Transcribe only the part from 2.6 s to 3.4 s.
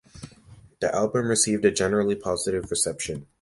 reception.